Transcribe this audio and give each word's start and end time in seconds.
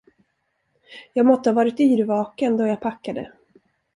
Jag 1.13 1.25
måtte 1.25 1.49
ha 1.49 1.55
varit 1.55 1.79
yrvaken, 1.79 2.57
då 2.57 2.67
jag 2.67 2.81
packade. 2.81 3.31